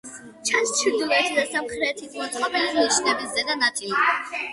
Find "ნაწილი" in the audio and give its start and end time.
3.65-4.01